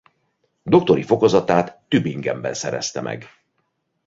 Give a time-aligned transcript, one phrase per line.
[0.63, 3.25] Doktori fokozatát Tübingenben szerezte meg.